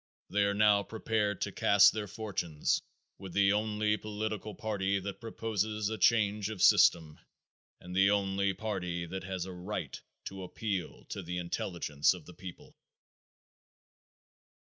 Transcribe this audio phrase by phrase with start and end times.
[0.31, 2.81] They are now prepared to cast their fortunes
[3.19, 7.19] with the only political party that proposes a change of system
[7.79, 12.33] and the only party that has a right to appeal to the intelligence of the
[12.33, 12.75] people.